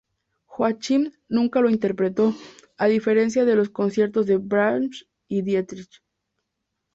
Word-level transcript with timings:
Joachim 0.47 1.11
nunca 1.29 1.61
lo 1.61 1.69
interpretó, 1.69 2.33
a 2.77 2.87
diferencia 2.87 3.45
de 3.45 3.55
los 3.55 3.69
conciertos 3.69 4.25
de 4.25 4.37
Brahms 4.37 5.05
y 5.27 5.43
Dietrich. 5.43 6.01